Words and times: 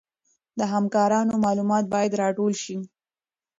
د 0.59 0.61
همکارانو 0.73 1.33
معلومات 1.45 1.85
باید 1.93 2.17
راټول 2.21 2.53
شي. 2.63 2.77